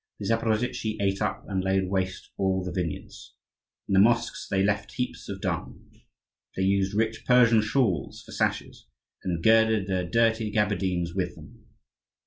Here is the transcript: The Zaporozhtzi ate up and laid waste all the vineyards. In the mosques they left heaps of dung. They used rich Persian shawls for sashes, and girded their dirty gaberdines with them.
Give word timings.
The 0.19 0.25
Zaporozhtzi 0.25 0.99
ate 0.99 1.21
up 1.21 1.45
and 1.47 1.63
laid 1.63 1.87
waste 1.87 2.31
all 2.35 2.63
the 2.63 2.71
vineyards. 2.71 3.35
In 3.87 3.93
the 3.93 3.99
mosques 3.99 4.47
they 4.49 4.63
left 4.63 4.93
heaps 4.93 5.29
of 5.29 5.41
dung. 5.41 5.91
They 6.55 6.63
used 6.63 6.95
rich 6.95 7.23
Persian 7.23 7.61
shawls 7.61 8.23
for 8.23 8.31
sashes, 8.31 8.87
and 9.23 9.43
girded 9.43 9.85
their 9.85 10.09
dirty 10.09 10.49
gaberdines 10.49 11.13
with 11.13 11.35
them. 11.35 11.67